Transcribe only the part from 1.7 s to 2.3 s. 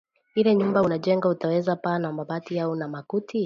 paa na